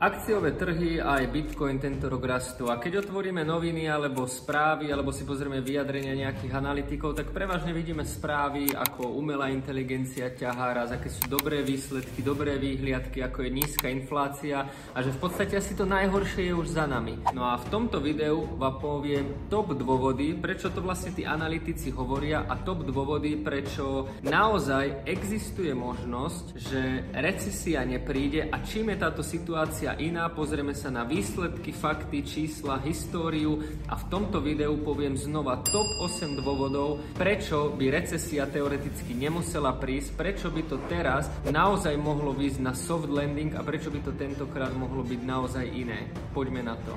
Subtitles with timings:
[0.00, 5.12] Akciové trhy a aj Bitcoin tento rok rastú a keď otvoríme noviny alebo správy alebo
[5.12, 11.12] si pozrieme vyjadrenia nejakých analytikov, tak prevažne vidíme správy ako umelá inteligencia ťahá raz, aké
[11.12, 14.64] sú dobré výsledky, dobré výhliadky, ako je nízka inflácia
[14.96, 17.20] a že v podstate asi to najhoršie je už za nami.
[17.36, 22.48] No a v tomto videu vám poviem top dôvody, prečo to vlastne tí analytici hovoria
[22.48, 29.89] a top dôvody, prečo naozaj existuje možnosť, že recesia nepríde a čím je táto situácia
[29.96, 35.88] iná, pozrieme sa na výsledky, fakty, čísla, históriu a v tomto videu poviem znova top
[36.04, 42.60] 8 dôvodov, prečo by recesia teoreticky nemusela prísť, prečo by to teraz naozaj mohlo výjsť
[42.60, 46.10] na soft landing a prečo by to tentokrát mohlo byť naozaj iné.
[46.34, 46.92] Poďme na to.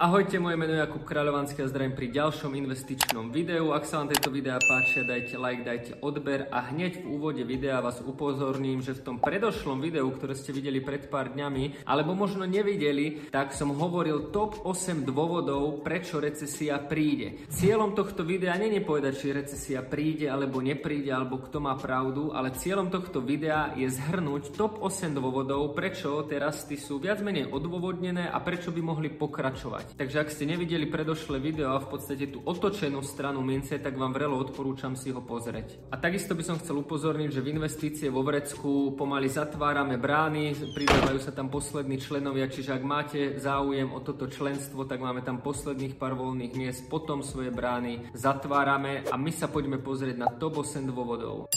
[0.00, 3.76] Ahojte, moje meno je Jakub Kráľovanský a zdravím pri ďalšom investičnom videu.
[3.76, 7.84] Ak sa vám tieto videá páčia, dajte like, dajte odber a hneď v úvode videa
[7.84, 12.48] vás upozorním, že v tom predošlom videu, ktoré ste videli pred pár dňami, alebo možno
[12.48, 17.44] nevideli, tak som hovoril top 8 dôvodov, prečo recesia príde.
[17.52, 22.32] Cieľom tohto videa nie je povedať, či recesia príde alebo nepríde, alebo kto má pravdu,
[22.32, 28.32] ale cieľom tohto videa je zhrnúť top 8 dôvodov, prečo teraz sú viac menej odôvodnené
[28.32, 29.89] a prečo by mohli pokračovať.
[29.96, 34.14] Takže ak ste nevideli predošlé video a v podstate tú otočenú stranu mince, tak vám
[34.14, 35.90] vrelo odporúčam si ho pozrieť.
[35.90, 41.18] A takisto by som chcel upozorniť, že v investície vo Vrecku pomaly zatvárame brány, pridávajú
[41.20, 45.98] sa tam poslední členovia, čiže ak máte záujem o toto členstvo, tak máme tam posledných
[45.98, 50.86] pár voľných miest, potom svoje brány zatvárame a my sa poďme pozrieť na top 8
[50.86, 51.50] dôvodov.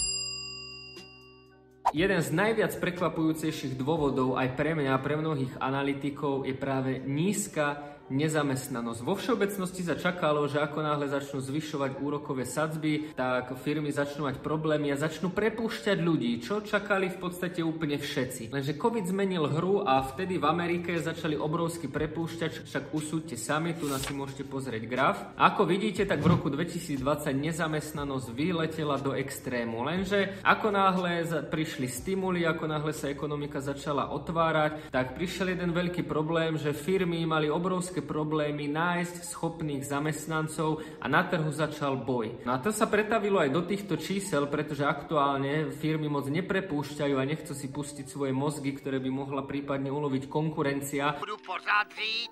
[1.93, 7.92] Jeden z najviac prekvapujúcejších dôvodov aj pre mňa a pre mnohých analytikov je práve nízka
[8.11, 8.99] nezamestnanosť.
[9.03, 14.39] Vo všeobecnosti sa čakalo, že ako náhle začnú zvyšovať úrokové sadzby, tak firmy začnú mať
[14.39, 18.53] problémy a začnú prepúšťať ľudí, čo čakali v podstate úplne všetci.
[18.55, 23.89] Lenže COVID zmenil hru a vtedy v Amerike začali obrovsky prepúšťať, však usúďte sami, tu
[23.91, 25.17] nás si môžete pozrieť graf.
[25.35, 27.01] A ako vidíte, tak v roku 2020
[27.33, 29.83] nezamestnanosť vyletela do extrému.
[29.83, 36.05] Lenže ako náhle prišli stimuly, ako náhle sa ekonomika začala otvárať, tak prišiel jeden veľký
[36.05, 42.41] problém, že firmy mali obrovské obrovské problémy nájsť schopných zamestnancov a na trhu začal boj.
[42.41, 47.29] No a to sa pretavilo aj do týchto čísel, pretože aktuálne firmy moc neprepúšťajú a
[47.29, 51.21] nechcú si pustiť svoje mozgy, ktoré by mohla prípadne uloviť konkurencia.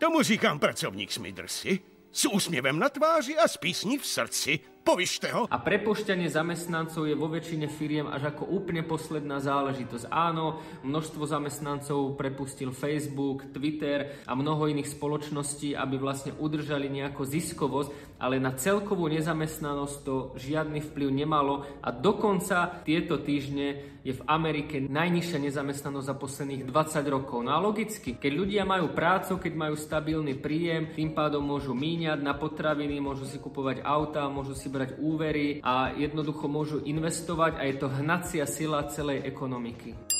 [0.01, 1.77] Tomu říkám pracovník Smidrsi.
[2.11, 4.70] S úsmievem na tváři a s v srdci.
[4.81, 5.45] Povyšte ho.
[5.45, 10.09] A prepušťanie zamestnancov je vo väčšine firiem až ako úplne posledná záležitosť.
[10.09, 18.17] Áno, množstvo zamestnancov prepustil Facebook, Twitter a mnoho iných spoločností, aby vlastne udržali nejakú ziskovosť,
[18.17, 24.81] ale na celkovú nezamestnanosť to žiadny vplyv nemalo a dokonca tieto týždne je v Amerike
[24.81, 27.45] najnižšia nezamestnanosť za posledných 20 rokov.
[27.45, 32.17] No a logicky, keď ľudia majú prácu, keď majú stabilný príjem, tým pádom môžu míňať
[32.17, 37.67] na potraviny, môžu si kupovať auta, môžu si brať úvery a jednoducho môžu investovať a
[37.67, 40.10] je to hnacia sila celej ekonomiky.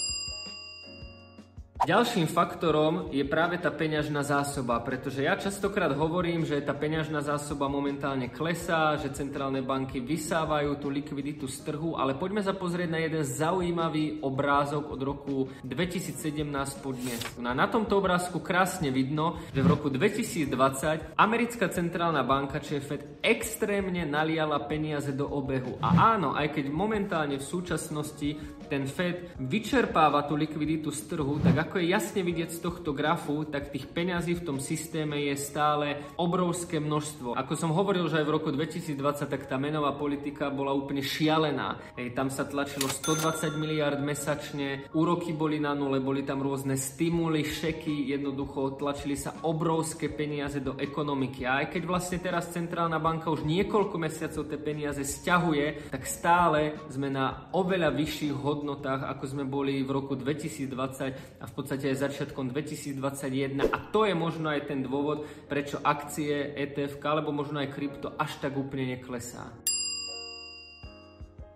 [1.82, 7.66] Ďalším faktorom je práve tá peňažná zásoba, pretože ja častokrát hovorím, že tá peňažná zásoba
[7.66, 13.02] momentálne klesá, že centrálne banky vysávajú tú likviditu z trhu, ale poďme sa pozrieť na
[13.02, 17.18] jeden zaujímavý obrázok od roku 2017 po dnes.
[17.42, 23.02] No na tomto obrázku krásne vidno, že v roku 2020 americká centrálna banka, čiže Fed,
[23.26, 25.82] extrémne naliala peniaze do obehu.
[25.82, 31.71] A áno, aj keď momentálne v súčasnosti ten Fed vyčerpáva tú likviditu z trhu, tak
[31.72, 36.04] ako je jasne vidieť z tohto grafu, tak tých peňazí v tom systéme je stále
[36.20, 37.32] obrovské množstvo.
[37.40, 39.00] Ako som hovoril, že aj v roku 2020,
[39.32, 41.96] tak tá menová politika bola úplne šialená.
[41.96, 47.48] Hej, tam sa tlačilo 120 miliard mesačne, úroky boli na nule, boli tam rôzne stimuly,
[47.48, 51.48] šeky, jednoducho tlačili sa obrovské peniaze do ekonomiky.
[51.48, 56.76] A aj keď vlastne teraz centrálna banka už niekoľko mesiacov tie peniaze stiahuje, tak stále
[56.92, 62.02] sme na oveľa vyšších hodnotách, ako sme boli v roku 2020 a v podstate aj
[62.10, 67.70] začiatkom 2021 a to je možno aj ten dôvod, prečo akcie, ETF alebo možno aj
[67.70, 69.61] krypto až tak úplne neklesá.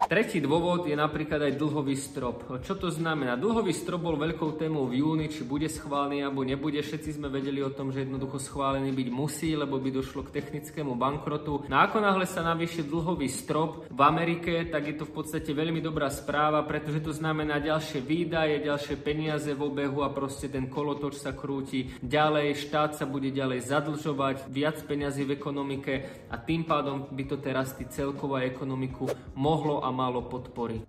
[0.05, 2.45] Tretí dôvod je napríklad aj dlhový strop.
[2.61, 3.33] Čo to znamená?
[3.33, 6.77] Dlhový strop bol veľkou témou v júni, či bude schválený alebo nebude.
[6.77, 10.93] Všetci sme vedeli o tom, že jednoducho schválený byť musí, lebo by došlo k technickému
[10.93, 11.65] bankrotu.
[11.65, 15.81] No ako náhle sa navýši dlhový strop v Amerike, tak je to v podstate veľmi
[15.81, 21.17] dobrá správa, pretože to znamená ďalšie výdaje, ďalšie peniaze v obehu a proste ten kolotoč
[21.17, 25.93] sa krúti ďalej, štát sa bude ďalej zadlžovať, viac peniazy v ekonomike
[26.29, 30.83] a tým pádom by to teraz celková ekonomiku mohlo a malo podporiť.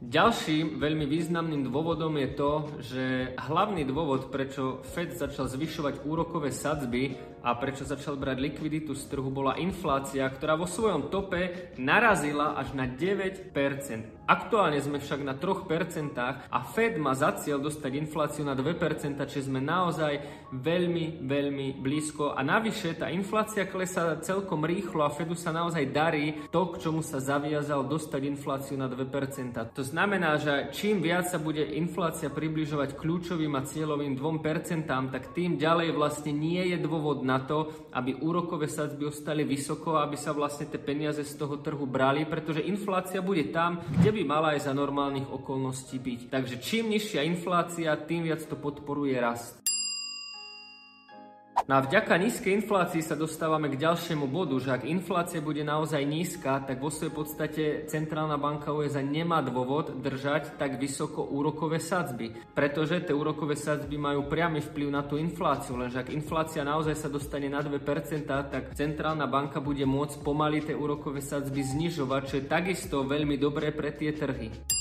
[0.00, 3.04] Ďalším veľmi významným dôvodom je to, že
[3.36, 9.28] hlavný dôvod, prečo Fed začal zvyšovať úrokové sadzby a prečo začal brať likviditu z trhu,
[9.28, 13.52] bola inflácia, ktorá vo svojom tope narazila až na 9%.
[14.24, 16.16] Aktuálne sme však na 3%
[16.48, 20.16] a Fed má za cieľ dostať infláciu na 2%, čiže sme naozaj
[20.48, 22.32] veľmi, veľmi blízko.
[22.32, 27.04] A navyše tá inflácia klesá celkom rýchlo a Fedu sa naozaj darí to, k čomu
[27.04, 29.76] sa zaviazal dostať infláciu na 2%.
[29.76, 35.60] To znamená, že čím viac sa bude inflácia približovať kľúčovým a cieľovým 2%, tak tým
[35.60, 40.68] ďalej vlastne nie je dôvod na to, aby úrokové sadzby ostali vysoko aby sa vlastne
[40.68, 44.72] tie peniaze z toho trhu brali, pretože inflácia bude tam, kde by mala aj za
[44.76, 46.20] normálnych okolností byť.
[46.30, 49.64] Takže čím nižšia inflácia, tým viac to podporuje rast.
[51.64, 56.04] No a vďaka nízkej inflácii sa dostávame k ďalšiemu bodu, že ak inflácia bude naozaj
[56.04, 62.36] nízka, tak vo svojej podstate Centrálna banka USA nemá dôvod držať tak vysoko úrokové sadzby,
[62.52, 67.08] pretože tie úrokové sadzby majú priamy vplyv na tú infláciu, lenže ak inflácia naozaj sa
[67.08, 67.80] dostane na 2%,
[68.28, 73.72] tak Centrálna banka bude môcť pomaly tie úrokové sadzby znižovať, čo je takisto veľmi dobré
[73.72, 74.73] pre tie trhy.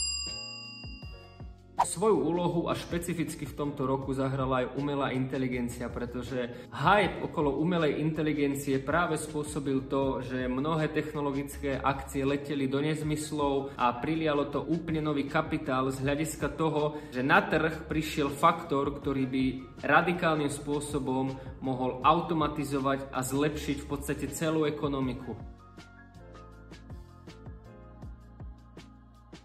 [1.94, 8.02] Svoju úlohu a špecificky v tomto roku zahrala aj umelá inteligencia, pretože hype okolo umelej
[8.02, 15.06] inteligencie práve spôsobil to, že mnohé technologické akcie leteli do nezmyslov a prilialo to úplne
[15.06, 19.46] nový kapitál z hľadiska toho, že na trh prišiel faktor, ktorý by
[19.86, 21.30] radikálnym spôsobom
[21.62, 25.53] mohol automatizovať a zlepšiť v podstate celú ekonomiku.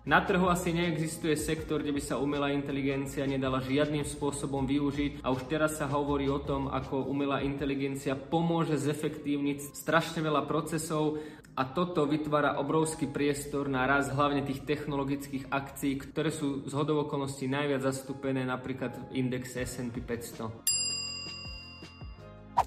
[0.09, 5.29] Na trhu asi neexistuje sektor, kde by sa umelá inteligencia nedala žiadnym spôsobom využiť a
[5.29, 11.21] už teraz sa hovorí o tom, ako umelá inteligencia pomôže zefektívniť strašne veľa procesov
[11.53, 17.45] a toto vytvára obrovský priestor na raz hlavne tých technologických akcií, ktoré sú z hodovokolností
[17.45, 20.78] najviac zastúpené napríklad v indexe S&P 500.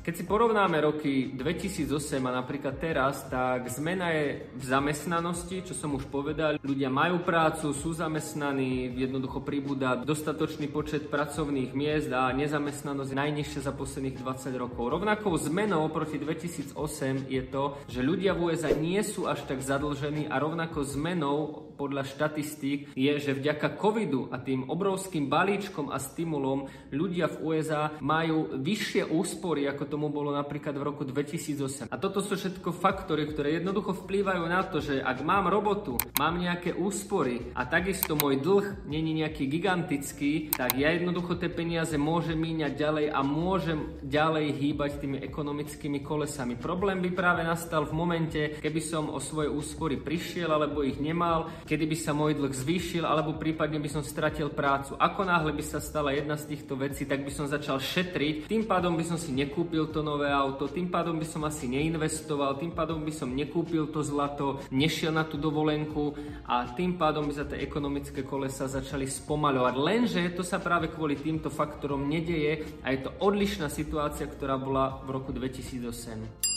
[0.01, 1.86] Keď si porovnáme roky 2008
[2.25, 6.57] a napríklad teraz, tak zmena je v zamestnanosti, čo som už povedal.
[6.57, 13.62] Ľudia majú prácu, sú zamestnaní, jednoducho pribúda dostatočný počet pracovných miest a nezamestnanosť je najnižšia
[13.62, 14.89] za posledných 20 rokov.
[14.89, 20.25] Rovnakou zmenou oproti 2008 je to, že ľudia v USA nie sú až tak zadlžení
[20.25, 26.69] a rovnako zmenou podľa štatistík je, že vďaka covidu a tým obrovským balíčkom a stimulom
[26.94, 31.91] ľudia v USA majú vyššie úspory ako tomu bolo napríklad v roku 2008.
[31.91, 36.39] A toto sú všetko faktory, ktoré jednoducho vplývajú na to, že ak mám robotu, mám
[36.39, 42.39] nejaké úspory a takisto môj dlh není nejaký gigantický, tak ja jednoducho tie peniaze môžem
[42.39, 46.55] míňať ďalej a môžem ďalej hýbať tými ekonomickými kolesami.
[46.55, 51.51] Problém by práve nastal v momente, keby som o svoje úspory prišiel alebo ich nemal,
[51.67, 54.94] kedy by sa môj dlh zvýšil alebo prípadne by som stratil prácu.
[54.95, 58.69] Ako náhle by sa stala jedna z týchto vecí, tak by som začal šetriť, tým
[58.69, 62.75] pádom by som si nekúpil to nové auto, tým pádom by som asi neinvestoval, tým
[62.75, 66.13] pádom by som nekúpil to zlato, nešiel na tú dovolenku
[66.45, 69.74] a tým pádom by sa tie ekonomické kolesa začali spomaľovať.
[69.80, 75.00] Lenže to sa práve kvôli týmto faktorom nedeje a je to odlišná situácia, ktorá bola
[75.07, 76.50] v roku 2008.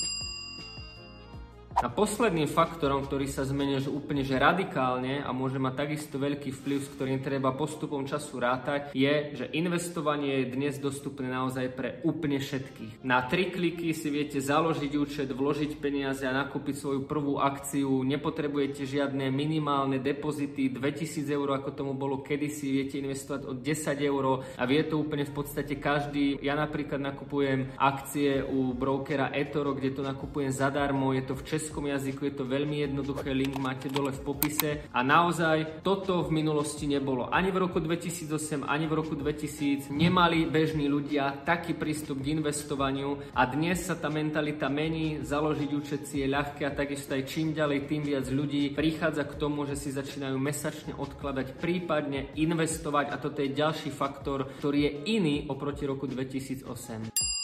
[1.75, 6.54] A posledným faktorom, ktorý sa zmenil že úplne že radikálne a môže mať takisto veľký
[6.54, 11.99] vplyv, s ktorým treba postupom času rátať, je, že investovanie je dnes dostupné naozaj pre
[12.07, 13.02] úplne všetkých.
[13.02, 18.07] Na tri kliky si viete založiť účet, vložiť peniaze a nakúpiť svoju prvú akciu.
[18.07, 24.47] Nepotrebujete žiadne minimálne depozity, 2000 eur, ako tomu bolo kedysi, viete investovať od 10 eur
[24.47, 26.38] a vie to úplne v podstate každý.
[26.38, 31.63] Ja napríklad nakupujem akcie u brokera eToro, kde to nakupujem zadarmo, je to v Česku
[31.64, 36.44] českom jazyku, je to veľmi jednoduché, link máte dole v popise a naozaj toto v
[36.44, 37.33] minulosti nebolo.
[37.33, 43.16] Ani v roku 2008, ani v roku 2000 nemali bežní ľudia taký prístup k investovaniu
[43.33, 47.56] a dnes sa tá mentalita mení, založiť účet si je ľahké a takisto aj čím
[47.56, 53.16] ďalej, tým viac ľudí prichádza k tomu, že si začínajú mesačne odkladať, prípadne investovať a
[53.16, 57.43] toto je ďalší faktor, ktorý je iný oproti roku 2008.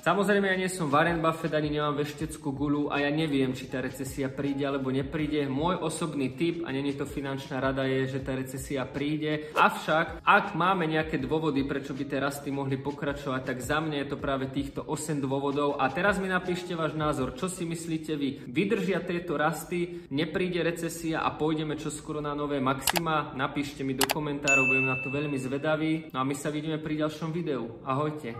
[0.00, 3.84] Samozrejme, ja nie som Warren Buffett, ani nemám vešteckú gulu a ja neviem, či tá
[3.84, 5.44] recesia príde alebo nepríde.
[5.44, 9.52] Môj osobný tip, a není to finančná rada, je, že tá recesia príde.
[9.52, 14.08] Avšak, ak máme nejaké dôvody, prečo by tie rasty mohli pokračovať, tak za mňa je
[14.08, 15.76] to práve týchto 8 dôvodov.
[15.76, 18.48] A teraz mi napíšte váš názor, čo si myslíte vy.
[18.48, 23.36] Vydržia tieto rasty, nepríde recesia a pôjdeme čo skoro na nové maxima?
[23.36, 26.08] Napíšte mi do komentárov, budem na to veľmi zvedavý.
[26.08, 27.84] No a my sa vidíme pri ďalšom videu.
[27.84, 28.32] Ahojte.